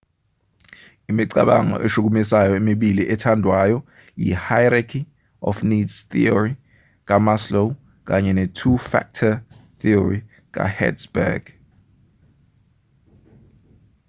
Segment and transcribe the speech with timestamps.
[1.11, 3.77] imicabango eshukumisayo emibili ethandwayo
[4.25, 5.01] yihierarchy
[5.49, 6.53] of needs theory
[7.07, 7.67] kamaslow
[8.07, 9.33] kanye netwo factor
[9.81, 10.19] theory
[10.53, 11.43] kahertzberg